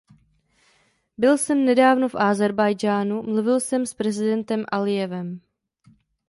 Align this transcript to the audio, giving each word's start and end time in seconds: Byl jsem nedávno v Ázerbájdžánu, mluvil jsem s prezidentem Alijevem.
Byl 1.17 1.37
jsem 1.37 1.65
nedávno 1.65 2.09
v 2.09 2.15
Ázerbájdžánu, 2.15 3.23
mluvil 3.23 3.59
jsem 3.59 3.85
s 3.85 3.93
prezidentem 3.93 4.65
Alijevem. 4.71 5.39